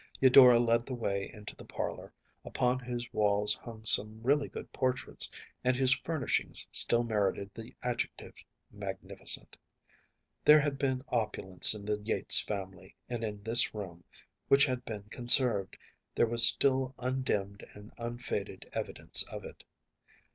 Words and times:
Eudora 0.19 0.57
led 0.59 0.83
the 0.87 0.95
way 0.95 1.29
into 1.31 1.55
the 1.55 1.63
parlor, 1.63 2.11
upon 2.43 2.79
whose 2.79 3.13
walls 3.13 3.53
hung 3.57 3.83
some 3.83 4.23
really 4.23 4.49
good 4.49 4.73
portraits 4.73 5.29
and 5.63 5.75
whose 5.75 5.93
furnishings 5.93 6.67
still 6.71 7.03
merited 7.03 7.51
the 7.53 7.75
adjective 7.83 8.33
magnificent. 8.71 9.55
There 10.43 10.59
had 10.59 10.79
been 10.79 11.03
opulence 11.09 11.75
in 11.75 11.85
the 11.85 11.99
Yates 11.99 12.39
family; 12.39 12.95
and 13.09 13.23
in 13.23 13.43
this 13.43 13.75
room, 13.75 14.03
which 14.47 14.65
had 14.65 14.83
been 14.85 15.03
conserved, 15.03 15.77
there 16.15 16.25
was 16.25 16.47
still 16.47 16.95
undimmed 16.97 17.63
and 17.75 17.91
unfaded 17.99 18.67
evidence 18.73 19.21
of 19.31 19.43
it. 19.45 19.63